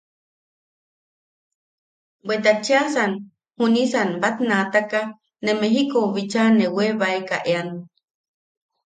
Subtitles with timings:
[2.25, 3.11] Bweta cheʼasan
[3.57, 4.99] junisan batnaataka
[5.43, 7.69] ne Mejikou bicha ne webaeka ean.